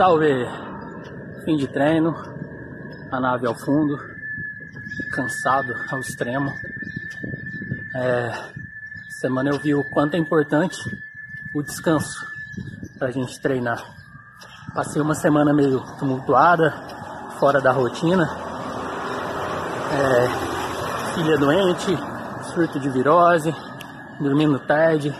Salve! 0.00 0.48
Fim 1.44 1.58
de 1.58 1.68
treino, 1.68 2.16
a 3.12 3.20
nave 3.20 3.46
ao 3.46 3.54
fundo, 3.54 3.98
cansado 5.12 5.74
ao 5.90 6.00
extremo. 6.00 6.50
É, 7.94 8.32
semana 9.10 9.50
eu 9.50 9.58
vi 9.58 9.74
o 9.74 9.84
quanto 9.84 10.14
é 10.14 10.18
importante 10.18 10.78
o 11.54 11.62
descanso 11.62 12.26
para 12.98 13.08
a 13.08 13.10
gente 13.10 13.38
treinar. 13.42 13.84
Passei 14.74 15.02
uma 15.02 15.14
semana 15.14 15.52
meio 15.52 15.80
tumultuada, 15.98 16.70
fora 17.38 17.60
da 17.60 17.70
rotina. 17.70 18.24
É, 19.92 21.14
filha 21.14 21.36
doente, 21.36 21.94
surto 22.54 22.80
de 22.80 22.88
virose, 22.88 23.54
dormindo 24.18 24.58
tarde, 24.60 25.14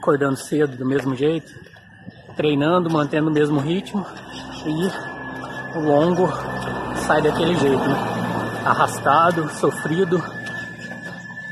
acordando 0.00 0.36
cedo 0.36 0.76
do 0.76 0.84
mesmo 0.84 1.14
jeito, 1.14 1.69
treinando, 2.36 2.90
mantendo 2.90 3.28
o 3.28 3.32
mesmo 3.32 3.60
ritmo 3.60 4.06
e 4.66 5.76
o 5.76 5.80
longo 5.80 6.28
sai 7.06 7.22
daquele 7.22 7.56
jeito, 7.56 7.82
né? 7.82 8.20
arrastado, 8.64 9.48
sofrido, 9.50 10.22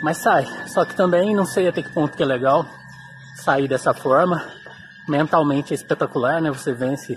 mas 0.02 0.18
sai. 0.18 0.46
Só 0.66 0.84
que 0.84 0.94
também 0.94 1.34
não 1.34 1.44
sei 1.44 1.68
até 1.68 1.82
que 1.82 1.90
ponto 1.90 2.16
que 2.16 2.22
é 2.22 2.26
legal 2.26 2.66
sair 3.36 3.68
dessa 3.68 3.94
forma. 3.94 4.44
Mentalmente 5.08 5.72
é 5.72 5.74
espetacular, 5.74 6.40
né? 6.40 6.50
Você 6.50 6.72
vence 6.72 7.16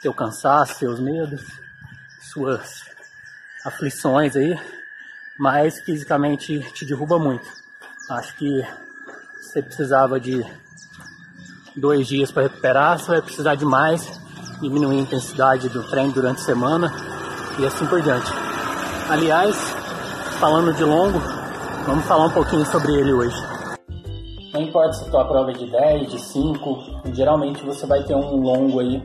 seu 0.00 0.14
cansaço, 0.14 0.74
seus 0.74 1.00
medos, 1.00 1.44
suas 2.32 2.84
aflições 3.64 4.36
aí, 4.36 4.58
mas 5.38 5.80
fisicamente 5.80 6.60
te 6.72 6.84
derruba 6.84 7.18
muito. 7.18 7.48
Acho 8.10 8.36
que 8.36 8.66
você 9.40 9.62
precisava 9.62 10.20
de 10.20 10.44
dois 11.76 12.06
dias 12.06 12.30
para 12.30 12.44
recuperar, 12.44 12.98
você 12.98 13.10
vai 13.10 13.22
precisar 13.22 13.54
de 13.54 13.64
mais, 13.64 14.20
diminuir 14.60 14.98
a 14.98 15.00
intensidade 15.00 15.68
do 15.68 15.82
treino 15.84 16.12
durante 16.12 16.40
a 16.40 16.44
semana 16.44 16.92
e 17.58 17.66
assim 17.66 17.86
por 17.86 18.00
diante. 18.00 18.30
Aliás, 19.08 19.56
falando 20.38 20.72
de 20.72 20.84
longo, 20.84 21.20
vamos 21.86 22.04
falar 22.04 22.26
um 22.26 22.30
pouquinho 22.30 22.64
sobre 22.66 22.92
ele 22.94 23.12
hoje. 23.12 23.36
Não 24.52 24.62
importa 24.62 24.92
se 24.92 25.08
a 25.08 25.10
tua 25.10 25.24
prova 25.24 25.50
é 25.50 25.54
de 25.54 25.70
10, 25.70 26.10
de 26.12 26.20
5, 26.20 27.02
geralmente 27.12 27.64
você 27.64 27.86
vai 27.86 28.02
ter 28.04 28.14
um 28.14 28.36
longo 28.36 28.78
aí 28.78 29.02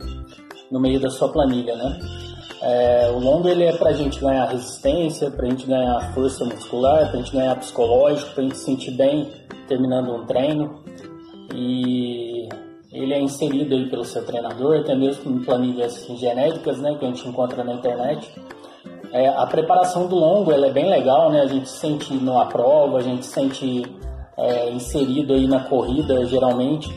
no 0.70 0.78
meio 0.78 1.00
da 1.00 1.10
sua 1.10 1.28
planilha, 1.28 1.74
né? 1.74 1.98
É, 2.62 3.10
o 3.10 3.18
longo 3.18 3.48
ele 3.48 3.64
é 3.64 3.72
pra 3.76 3.92
gente 3.92 4.20
ganhar 4.20 4.44
resistência, 4.46 5.30
pra 5.30 5.48
gente 5.48 5.66
ganhar 5.66 6.12
força 6.12 6.44
muscular, 6.44 7.08
pra 7.10 7.18
gente 7.18 7.32
ganhar 7.32 7.56
psicológico, 7.56 8.30
pra 8.32 8.44
gente 8.44 8.58
se 8.58 8.64
sentir 8.64 8.92
bem 8.92 9.28
terminando 9.66 10.14
um 10.14 10.26
treino. 10.26 10.84
E 11.54 12.48
ele 12.92 13.14
é 13.14 13.20
inserido 13.20 13.74
aí 13.74 13.88
pelo 13.88 14.04
seu 14.04 14.24
treinador, 14.24 14.80
até 14.80 14.94
mesmo 14.94 15.30
em 15.30 15.44
planilhas 15.44 16.06
genéricas, 16.16 16.78
né, 16.78 16.96
que 16.98 17.04
a 17.04 17.08
gente 17.08 17.28
encontra 17.28 17.62
na 17.62 17.74
internet. 17.74 18.32
É, 19.12 19.28
a 19.28 19.46
preparação 19.46 20.06
do 20.06 20.16
longo 20.16 20.52
ela 20.52 20.66
é 20.66 20.72
bem 20.72 20.88
legal, 20.88 21.30
né? 21.32 21.40
A 21.40 21.46
gente 21.46 21.68
sente 21.68 22.14
numa 22.14 22.46
prova, 22.46 22.98
a 22.98 23.02
gente 23.02 23.26
sente 23.26 23.82
é, 24.36 24.70
inserido 24.70 25.32
aí 25.34 25.48
na 25.48 25.60
corrida, 25.60 26.24
geralmente, 26.26 26.92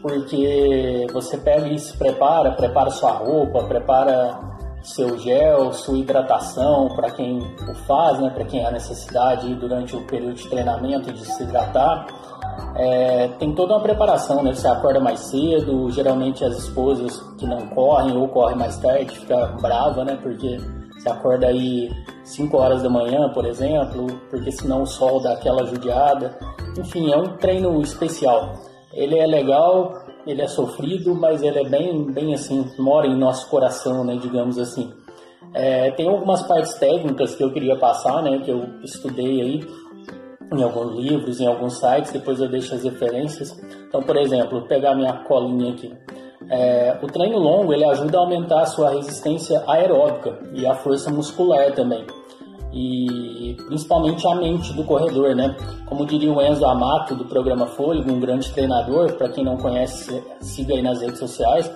porque 0.00 1.06
você 1.12 1.36
pega 1.36 1.68
e 1.68 1.78
se 1.78 1.96
prepara, 1.96 2.52
prepara 2.52 2.90
sua 2.90 3.12
roupa, 3.12 3.64
prepara 3.64 4.57
seu 4.94 5.18
gel, 5.18 5.72
sua 5.72 5.98
hidratação 5.98 6.88
para 6.88 7.10
quem 7.10 7.38
o 7.38 7.74
faz, 7.86 8.18
né? 8.20 8.30
Para 8.30 8.44
quem 8.44 8.64
há 8.64 8.70
necessidade 8.70 9.54
durante 9.54 9.94
o 9.94 10.04
período 10.06 10.34
de 10.34 10.48
treinamento 10.48 11.12
de 11.12 11.24
se 11.24 11.42
hidratar. 11.42 12.06
É, 12.76 13.28
tem 13.38 13.54
toda 13.54 13.74
uma 13.74 13.82
preparação, 13.82 14.42
né? 14.42 14.52
Você 14.52 14.66
acorda 14.66 15.00
mais 15.00 15.20
cedo, 15.20 15.90
geralmente 15.90 16.44
as 16.44 16.56
esposas 16.56 17.20
que 17.36 17.46
não 17.46 17.68
correm 17.68 18.16
ou 18.16 18.28
correm 18.28 18.56
mais 18.56 18.76
tarde 18.78 19.18
ficam 19.18 19.56
brava, 19.56 20.04
né? 20.04 20.18
Porque 20.22 20.58
você 20.96 21.08
acorda 21.08 21.46
aí 21.48 21.90
5 22.24 22.56
horas 22.56 22.82
da 22.82 22.90
manhã, 22.90 23.30
por 23.32 23.44
exemplo, 23.46 24.06
porque 24.30 24.50
senão 24.50 24.82
o 24.82 24.86
sol 24.86 25.20
dá 25.20 25.32
aquela 25.32 25.64
judiada. 25.64 26.36
Enfim, 26.76 27.12
é 27.12 27.16
um 27.16 27.36
treino 27.36 27.80
especial. 27.80 28.54
Ele 28.92 29.18
é 29.18 29.26
legal, 29.26 29.92
ele 30.28 30.42
é 30.42 30.46
sofrido, 30.46 31.14
mas 31.14 31.42
ele 31.42 31.58
é 31.58 31.64
bem, 31.64 32.04
bem 32.04 32.34
assim, 32.34 32.70
mora 32.78 33.06
em 33.06 33.16
nosso 33.16 33.48
coração, 33.48 34.04
né, 34.04 34.18
digamos 34.20 34.58
assim. 34.58 34.92
É, 35.54 35.90
tem 35.92 36.06
algumas 36.06 36.42
partes 36.42 36.74
técnicas 36.74 37.34
que 37.34 37.42
eu 37.42 37.50
queria 37.50 37.76
passar, 37.76 38.22
né, 38.22 38.38
que 38.44 38.50
eu 38.50 38.62
estudei 38.84 39.40
aí 39.40 39.66
em 40.52 40.62
alguns 40.62 40.94
livros, 40.96 41.40
em 41.40 41.46
alguns 41.46 41.78
sites, 41.78 42.12
depois 42.12 42.40
eu 42.40 42.48
deixo 42.48 42.74
as 42.74 42.84
referências. 42.84 43.58
Então, 43.88 44.02
por 44.02 44.16
exemplo, 44.18 44.62
pegar 44.68 44.94
minha 44.94 45.14
colinha 45.24 45.72
aqui. 45.72 45.94
É, 46.50 46.98
o 47.02 47.06
treino 47.06 47.38
longo 47.38 47.72
ele 47.72 47.84
ajuda 47.84 48.18
a 48.18 48.20
aumentar 48.20 48.60
a 48.60 48.66
sua 48.66 48.90
resistência 48.90 49.62
aeróbica 49.66 50.38
e 50.52 50.66
a 50.66 50.74
força 50.74 51.10
muscular 51.10 51.72
também. 51.72 52.04
E 52.80 53.54
principalmente 53.66 54.26
a 54.28 54.34
mente 54.36 54.72
do 54.72 54.84
corredor, 54.84 55.34
né? 55.34 55.56
Como 55.86 56.06
diria 56.06 56.32
o 56.32 56.40
Enzo 56.40 56.64
Amato 56.64 57.14
do 57.14 57.24
programa 57.24 57.66
Fôlego, 57.66 58.12
um 58.12 58.20
grande 58.20 58.52
treinador, 58.52 59.14
para 59.14 59.28
quem 59.30 59.44
não 59.44 59.56
conhece, 59.56 60.22
siga 60.40 60.74
aí 60.74 60.82
nas 60.82 61.00
redes 61.00 61.18
sociais. 61.18 61.70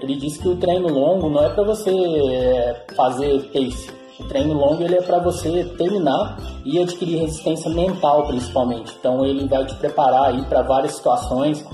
Ele 0.00 0.16
disse 0.16 0.40
que 0.40 0.48
o 0.48 0.56
treino 0.56 0.88
longo 0.88 1.28
não 1.28 1.44
é 1.44 1.48
para 1.48 1.62
você 1.62 1.90
é, 1.90 2.86
fazer 2.94 3.50
pace. 3.52 3.90
O 4.18 4.24
treino 4.24 4.54
longo 4.54 4.82
ele 4.82 4.96
é 4.96 5.02
para 5.02 5.20
você 5.20 5.64
terminar 5.78 6.36
e 6.64 6.80
adquirir 6.80 7.20
resistência 7.20 7.70
mental, 7.70 8.26
principalmente. 8.26 8.96
Então 8.98 9.24
ele 9.24 9.46
vai 9.46 9.64
te 9.64 9.76
preparar 9.76 10.30
aí 10.30 10.42
para 10.42 10.62
várias 10.62 10.94
situações 10.94 11.64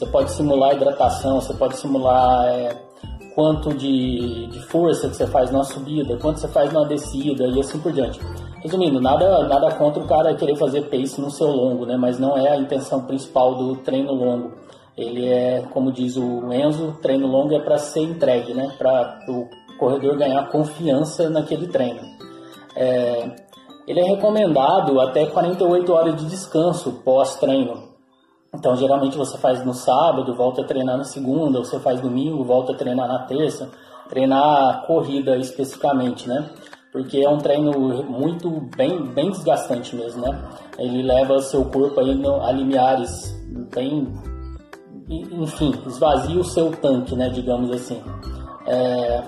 você 0.00 0.06
pode 0.06 0.32
simular 0.32 0.74
hidratação, 0.74 1.42
você 1.42 1.52
pode 1.52 1.76
simular 1.76 2.46
é, 2.46 2.74
quanto 3.34 3.74
de, 3.74 4.46
de 4.46 4.60
força 4.66 5.08
que 5.08 5.16
você 5.16 5.26
faz 5.26 5.50
numa 5.50 5.64
subida, 5.64 6.16
quanto 6.16 6.40
você 6.40 6.48
faz 6.48 6.72
numa 6.72 6.86
descida 6.86 7.46
e 7.46 7.60
assim 7.60 7.78
por 7.78 7.92
diante. 7.92 8.20
Resumindo, 8.62 9.00
nada, 9.00 9.46
nada 9.48 9.74
contra 9.74 10.02
o 10.02 10.06
cara 10.06 10.34
querer 10.34 10.56
fazer 10.56 10.82
pace 10.82 11.20
no 11.20 11.30
seu 11.30 11.48
longo, 11.48 11.86
né? 11.86 11.96
mas 11.96 12.18
não 12.18 12.36
é 12.36 12.50
a 12.50 12.56
intenção 12.56 13.02
principal 13.06 13.54
do 13.54 13.76
treino 13.76 14.12
longo. 14.12 14.52
Ele 14.96 15.26
é, 15.26 15.62
como 15.70 15.90
diz 15.90 16.16
o 16.16 16.52
Enzo, 16.52 16.98
treino 17.00 17.26
longo 17.26 17.54
é 17.54 17.60
para 17.60 17.78
ser 17.78 18.02
entregue, 18.02 18.52
né? 18.52 18.74
para 18.76 19.18
o 19.28 19.48
corredor 19.78 20.16
ganhar 20.16 20.48
confiança 20.50 21.30
naquele 21.30 21.68
treino. 21.68 22.00
É, 22.76 23.30
ele 23.86 24.00
é 24.00 24.04
recomendado 24.04 25.00
até 25.00 25.26
48 25.26 25.92
horas 25.92 26.16
de 26.16 26.26
descanso 26.26 27.00
pós-treino. 27.04 27.89
Então, 28.52 28.76
geralmente 28.76 29.16
você 29.16 29.38
faz 29.38 29.64
no 29.64 29.72
sábado, 29.72 30.34
volta 30.34 30.62
a 30.62 30.64
treinar 30.64 30.96
na 30.96 31.04
segunda, 31.04 31.58
ou 31.58 31.64
você 31.64 31.78
faz 31.78 32.00
domingo, 32.00 32.42
volta 32.44 32.72
a 32.72 32.76
treinar 32.76 33.06
na 33.06 33.20
terça, 33.20 33.70
treinar 34.08 34.86
corrida 34.86 35.36
especificamente, 35.36 36.28
né? 36.28 36.50
Porque 36.92 37.24
é 37.24 37.28
um 37.28 37.38
treino 37.38 37.70
muito 38.04 38.50
bem, 38.76 39.04
bem 39.04 39.30
desgastante 39.30 39.94
mesmo, 39.94 40.22
né? 40.22 40.42
Ele 40.76 41.02
leva 41.02 41.38
seu 41.40 41.64
corpo 41.64 42.00
aí 42.00 42.14
no, 42.16 42.42
a 42.42 42.50
limiares 42.50 43.32
bem, 43.72 44.12
enfim, 45.08 45.72
esvazia 45.86 46.40
o 46.40 46.44
seu 46.44 46.72
tanque, 46.72 47.14
né? 47.14 47.28
Digamos 47.28 47.70
assim. 47.70 48.02
É, 48.66 49.22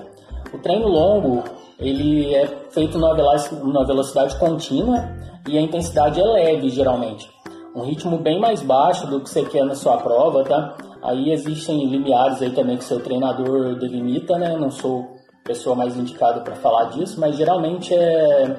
o 0.53 0.57
treino 0.57 0.89
longo 0.89 1.43
ele 1.79 2.35
é 2.35 2.45
feito 2.71 2.99
numa 2.99 3.85
velocidade 3.85 4.37
contínua 4.37 5.09
e 5.47 5.57
a 5.57 5.61
intensidade 5.61 6.19
é 6.19 6.23
leve 6.23 6.69
geralmente 6.69 7.31
um 7.75 7.81
ritmo 7.81 8.17
bem 8.17 8.39
mais 8.39 8.61
baixo 8.61 9.07
do 9.07 9.19
que 9.19 9.29
você 9.29 9.43
quer 9.43 9.65
na 9.65 9.75
sua 9.75 9.97
prova, 9.97 10.43
tá? 10.43 10.75
Aí 11.01 11.31
existem 11.31 11.85
limiares 11.87 12.41
aí 12.41 12.51
também 12.51 12.77
que 12.77 12.83
seu 12.83 12.99
treinador 12.99 13.75
delimita, 13.75 14.37
né? 14.37 14.55
Não 14.57 14.71
sou 14.71 15.17
pessoa 15.43 15.75
mais 15.75 15.97
indicada 15.97 16.41
para 16.41 16.55
falar 16.55 16.85
disso, 16.85 17.19
mas 17.19 17.35
geralmente 17.35 17.93
é, 17.93 18.55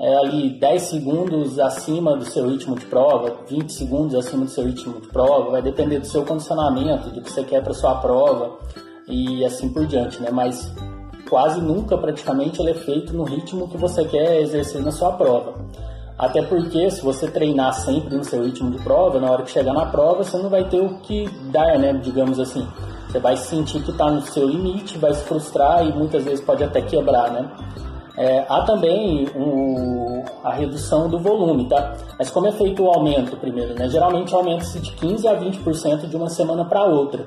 é 0.00 0.16
ali 0.16 0.58
10 0.58 0.82
segundos 0.82 1.58
acima 1.58 2.16
do 2.16 2.24
seu 2.24 2.48
ritmo 2.48 2.76
de 2.76 2.86
prova, 2.86 3.36
20 3.46 3.70
segundos 3.70 4.14
acima 4.14 4.44
do 4.44 4.50
seu 4.50 4.64
ritmo 4.64 5.00
de 5.00 5.08
prova, 5.08 5.50
vai 5.50 5.60
depender 5.60 5.98
do 5.98 6.06
seu 6.06 6.24
condicionamento, 6.24 7.10
do 7.10 7.20
que 7.20 7.30
você 7.30 7.44
quer 7.44 7.62
para 7.62 7.74
sua 7.74 7.96
prova 7.96 8.58
e 9.06 9.44
assim 9.44 9.68
por 9.68 9.84
diante, 9.84 10.22
né? 10.22 10.30
Mas 10.30 10.72
quase 11.28 11.60
nunca 11.60 11.98
praticamente 11.98 12.60
ele 12.60 12.70
é 12.70 12.74
feito 12.74 13.12
no 13.12 13.24
ritmo 13.24 13.68
que 13.68 13.76
você 13.76 14.04
quer 14.04 14.40
exercer 14.40 14.82
na 14.82 14.92
sua 14.92 15.12
prova. 15.12 15.54
Até 16.18 16.42
porque 16.42 16.90
se 16.90 17.02
você 17.02 17.28
treinar 17.28 17.72
sempre 17.74 18.16
no 18.16 18.24
seu 18.24 18.44
ritmo 18.44 18.70
de 18.70 18.78
prova, 18.78 19.18
na 19.18 19.30
hora 19.30 19.42
que 19.42 19.50
chegar 19.50 19.72
na 19.72 19.86
prova, 19.86 20.22
você 20.22 20.36
não 20.38 20.48
vai 20.48 20.64
ter 20.64 20.80
o 20.80 20.98
que 21.00 21.28
dar, 21.50 21.78
né? 21.78 21.92
Digamos 21.94 22.38
assim. 22.38 22.66
Você 23.08 23.18
vai 23.18 23.36
sentir 23.36 23.82
que 23.82 23.90
está 23.90 24.10
no 24.10 24.22
seu 24.22 24.48
limite, 24.48 24.98
vai 24.98 25.12
se 25.12 25.22
frustrar 25.24 25.86
e 25.86 25.92
muitas 25.92 26.24
vezes 26.24 26.40
pode 26.40 26.62
até 26.62 26.80
quebrar, 26.82 27.30
né? 27.30 27.50
É, 28.16 28.44
há 28.48 28.62
também 28.62 29.28
um, 29.34 30.24
a 30.44 30.52
redução 30.52 31.08
do 31.08 31.18
volume, 31.18 31.68
tá? 31.68 31.94
Mas 32.16 32.30
como 32.30 32.46
é 32.46 32.52
feito 32.52 32.84
o 32.84 32.88
aumento 32.88 33.36
primeiro, 33.36 33.74
né? 33.74 33.88
Geralmente 33.88 34.32
aumenta-se 34.32 34.78
de 34.78 34.92
15 34.92 35.26
a 35.26 35.36
20% 35.36 36.08
de 36.08 36.16
uma 36.16 36.28
semana 36.28 36.64
para 36.64 36.84
outra. 36.84 37.26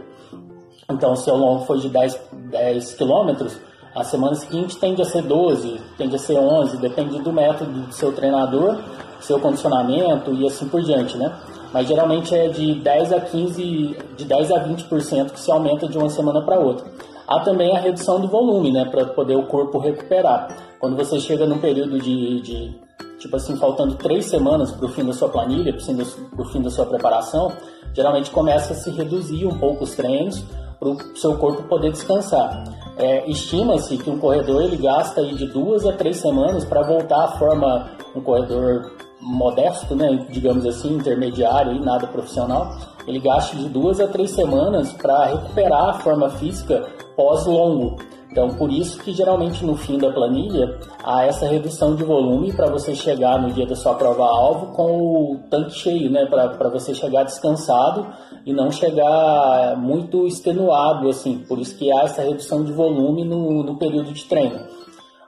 Então, 0.89 1.13
se 1.17 1.29
o 1.29 1.35
longo 1.35 1.65
for 1.65 1.77
de 1.77 1.89
10, 1.89 2.19
10 2.51 2.93
quilômetros, 2.93 3.57
a 3.97 4.03
semana 4.03 4.35
seguinte 4.35 4.77
tende 4.77 5.01
a 5.01 5.05
ser 5.05 5.23
12, 5.23 5.81
tende 5.97 6.15
a 6.15 6.19
ser 6.19 6.37
11, 6.37 6.77
depende 6.77 7.19
do 7.19 7.33
método 7.33 7.71
do 7.71 7.91
seu 7.91 8.13
treinador, 8.13 8.77
seu 9.19 9.39
condicionamento 9.39 10.31
e 10.33 10.45
assim 10.45 10.67
por 10.67 10.83
diante, 10.83 11.17
né? 11.17 11.35
Mas 11.73 11.87
geralmente 11.87 12.33
é 12.33 12.47
de 12.47 12.75
10 12.75 13.11
a 13.11 13.19
15, 13.19 13.97
de 14.15 14.25
10 14.25 14.51
a 14.51 14.63
20% 14.63 15.31
que 15.31 15.39
se 15.39 15.51
aumenta 15.51 15.87
de 15.87 15.97
uma 15.97 16.09
semana 16.09 16.41
para 16.41 16.59
outra. 16.59 16.85
Há 17.27 17.39
também 17.39 17.75
a 17.75 17.79
redução 17.79 18.21
do 18.21 18.27
volume, 18.27 18.71
né, 18.71 18.85
para 18.85 19.05
poder 19.05 19.35
o 19.35 19.47
corpo 19.47 19.79
recuperar. 19.79 20.47
Quando 20.79 20.95
você 20.95 21.19
chega 21.19 21.45
num 21.47 21.57
período 21.57 21.99
de, 21.99 22.41
de 22.41 22.79
tipo 23.17 23.35
assim, 23.35 23.57
faltando 23.57 23.95
três 23.95 24.25
semanas 24.25 24.71
para 24.71 24.85
o 24.85 24.89
fim 24.89 25.03
da 25.03 25.11
sua 25.11 25.27
planilha, 25.27 25.73
para 25.73 26.41
o 26.41 26.45
fim 26.45 26.61
da 26.61 26.69
sua 26.69 26.85
preparação, 26.85 27.51
geralmente 27.93 28.29
começa 28.29 28.73
a 28.73 28.75
se 28.75 28.91
reduzir 28.91 29.47
um 29.47 29.57
pouco 29.57 29.83
os 29.83 29.95
treinos 29.95 30.43
para 30.79 30.87
o 30.87 31.17
seu 31.17 31.35
corpo 31.37 31.63
poder 31.63 31.91
descansar. 31.91 32.63
É, 32.97 33.29
Estima-se 33.29 33.97
que 33.97 34.09
um 34.09 34.17
corredor 34.17 34.63
ele 34.63 34.77
gasta 34.77 35.21
aí 35.21 35.35
de 35.35 35.45
duas 35.47 35.85
a 35.85 35.93
três 35.93 36.17
semanas 36.17 36.65
para 36.65 36.81
voltar 36.81 37.25
à 37.25 37.27
forma 37.37 37.91
um 38.15 38.21
corredor 38.21 38.91
modesto, 39.21 39.95
né, 39.95 40.25
digamos 40.29 40.65
assim, 40.65 40.95
intermediário 40.95 41.73
e 41.73 41.79
nada 41.79 42.07
profissional, 42.07 42.75
ele 43.07 43.19
gasta 43.19 43.55
de 43.55 43.69
duas 43.69 43.99
a 43.99 44.07
três 44.07 44.31
semanas 44.31 44.91
para 44.93 45.25
recuperar 45.25 45.89
a 45.89 45.93
forma 45.99 46.29
física 46.31 46.87
pós-longo. 47.15 47.97
Então, 48.37 48.49
por 48.49 48.71
isso 48.71 48.99
que 48.99 49.11
geralmente 49.13 49.65
no 49.65 49.75
fim 49.75 49.97
da 49.97 50.11
planilha 50.11 50.77
há 51.03 51.25
essa 51.25 51.47
redução 51.47 51.95
de 51.95 52.03
volume 52.03 52.53
para 52.53 52.69
você 52.69 52.93
chegar 52.93 53.41
no 53.41 53.51
dia 53.51 53.65
da 53.65 53.75
sua 53.75 53.95
prova-alvo 53.95 54.73
com 54.73 55.01
o 55.01 55.39
tanque 55.49 55.71
cheio, 55.71 56.11
né? 56.11 56.27
Para 56.27 56.69
você 56.69 56.93
chegar 56.93 57.23
descansado 57.23 58.05
e 58.45 58.53
não 58.53 58.69
chegar 58.69 59.75
muito 59.75 60.27
extenuado, 60.27 61.09
assim. 61.09 61.39
Por 61.47 61.57
isso 61.57 61.75
que 61.79 61.91
há 61.91 62.03
essa 62.03 62.21
redução 62.21 62.63
de 62.63 62.71
volume 62.71 63.25
no, 63.25 63.63
no 63.63 63.75
período 63.79 64.13
de 64.13 64.23
treino. 64.25 64.67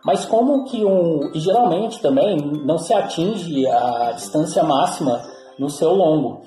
Mas 0.05 0.23
como 0.23 0.65
que 0.65 0.85
um... 0.85 1.31
E 1.33 1.39
geralmente 1.39 1.99
também 1.99 2.37
não 2.63 2.77
se 2.77 2.93
atinge 2.93 3.65
a 3.65 4.11
distância 4.11 4.63
máxima 4.63 5.19
no 5.57 5.67
seu 5.67 5.95
longo. 5.95 6.43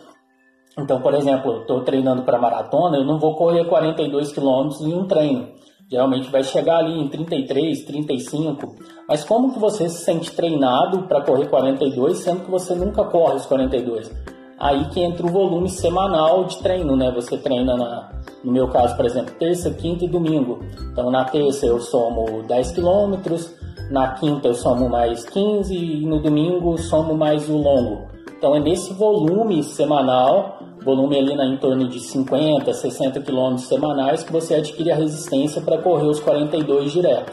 Então, 0.78 1.00
por 1.00 1.12
exemplo, 1.14 1.62
estou 1.62 1.80
treinando 1.80 2.22
para 2.22 2.38
maratona, 2.38 2.98
eu 2.98 3.04
não 3.04 3.18
vou 3.18 3.34
correr 3.34 3.64
42 3.64 4.30
quilômetros 4.30 4.80
em 4.80 4.94
um 4.94 5.08
treino 5.08 5.60
Geralmente 5.90 6.30
vai 6.30 6.42
chegar 6.42 6.78
ali 6.78 6.98
em 6.98 7.08
33, 7.08 7.84
35. 7.84 8.76
Mas 9.08 9.24
como 9.24 9.52
que 9.52 9.58
você 9.58 9.88
se 9.88 10.04
sente 10.04 10.30
treinado 10.32 11.02
para 11.02 11.22
correr 11.22 11.48
42, 11.48 12.18
sendo 12.18 12.44
que 12.44 12.50
você 12.50 12.74
nunca 12.74 13.04
corre 13.04 13.36
os 13.36 13.46
42? 13.46 14.10
Aí 14.58 14.88
que 14.90 15.00
entra 15.00 15.26
o 15.26 15.30
volume 15.30 15.68
semanal 15.68 16.44
de 16.44 16.56
treino, 16.58 16.96
né? 16.96 17.10
Você 17.10 17.36
treina 17.36 17.76
na, 17.76 18.12
no 18.44 18.52
meu 18.52 18.68
caso, 18.68 18.96
por 18.96 19.04
exemplo, 19.04 19.34
terça, 19.38 19.70
quinta 19.70 20.04
e 20.04 20.08
domingo. 20.08 20.60
Então 20.92 21.10
na 21.10 21.24
terça 21.24 21.66
eu 21.66 21.80
somo 21.80 22.44
10 22.44 22.70
quilômetros, 22.70 23.52
na 23.90 24.14
quinta 24.14 24.48
eu 24.48 24.54
somo 24.54 24.88
mais 24.88 25.24
15 25.24 25.74
e 25.74 26.06
no 26.06 26.20
domingo 26.20 26.78
somo 26.78 27.14
mais 27.14 27.48
o 27.48 27.56
longo. 27.56 28.06
Então 28.38 28.54
é 28.54 28.60
nesse 28.60 28.94
volume 28.94 29.62
semanal 29.64 30.61
volume 30.84 31.18
ali 31.18 31.34
na, 31.34 31.46
em 31.46 31.56
torno 31.56 31.88
de 31.88 32.00
50, 32.00 32.72
60 32.72 33.20
quilômetros 33.20 33.66
semanais 33.66 34.22
que 34.22 34.32
você 34.32 34.54
adquire 34.54 34.90
a 34.90 34.96
resistência 34.96 35.60
para 35.60 35.78
correr 35.78 36.06
os 36.06 36.20
42 36.20 36.92
direto. 36.92 37.32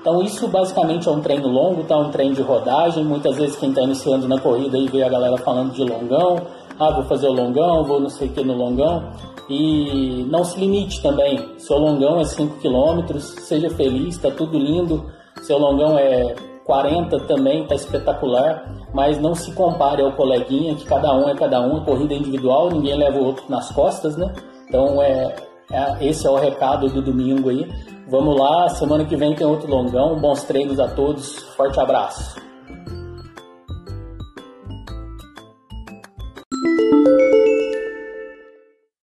Então 0.00 0.20
isso 0.20 0.48
basicamente 0.48 1.08
é 1.08 1.12
um 1.12 1.20
treino 1.20 1.48
longo, 1.48 1.84
tá? 1.84 1.96
Um 1.96 2.10
treino 2.10 2.34
de 2.34 2.42
rodagem. 2.42 3.04
Muitas 3.04 3.36
vezes 3.36 3.56
quem 3.56 3.68
está 3.68 3.82
iniciando 3.82 4.26
na 4.26 4.38
corrida 4.38 4.76
aí 4.76 4.88
vê 4.88 5.02
a 5.02 5.08
galera 5.08 5.36
falando 5.38 5.72
de 5.72 5.84
longão. 5.84 6.40
Ah, 6.78 6.90
vou 6.90 7.04
fazer 7.04 7.28
o 7.28 7.32
longão, 7.32 7.84
vou 7.84 8.00
não 8.00 8.08
sei 8.08 8.28
o 8.28 8.32
que 8.32 8.42
no 8.42 8.56
longão. 8.56 9.10
E 9.48 10.26
não 10.28 10.44
se 10.44 10.58
limite 10.58 11.00
também. 11.02 11.38
Seu 11.58 11.78
longão 11.78 12.20
é 12.20 12.24
5 12.24 12.56
km, 12.60 13.18
seja 13.18 13.70
feliz, 13.70 14.16
está 14.16 14.30
tudo 14.30 14.58
lindo. 14.58 15.04
Seu 15.42 15.58
longão 15.58 15.96
é 15.98 16.34
40 16.64 17.20
também 17.20 17.62
está 17.62 17.74
espetacular, 17.74 18.72
mas 18.94 19.18
não 19.18 19.34
se 19.34 19.52
compare 19.52 20.02
ao 20.02 20.12
coleguinha, 20.12 20.74
que 20.74 20.84
cada 20.84 21.12
um 21.14 21.28
é 21.28 21.34
cada 21.34 21.60
um, 21.60 21.82
é 21.82 21.84
corrida 21.84 22.14
individual, 22.14 22.70
ninguém 22.70 22.96
leva 22.96 23.18
o 23.18 23.24
outro 23.24 23.44
nas 23.48 23.70
costas, 23.72 24.16
né? 24.16 24.32
Então 24.68 25.02
é, 25.02 25.34
é, 25.70 26.06
esse 26.06 26.26
é 26.26 26.30
o 26.30 26.36
recado 26.36 26.88
do 26.88 27.02
domingo 27.02 27.50
aí. 27.50 27.68
Vamos 28.08 28.38
lá, 28.38 28.68
semana 28.68 29.04
que 29.04 29.16
vem 29.16 29.34
tem 29.34 29.46
outro 29.46 29.70
longão. 29.70 30.20
Bons 30.20 30.44
treinos 30.44 30.78
a 30.78 30.88
todos, 30.88 31.42
forte 31.56 31.80
abraço. 31.80 32.51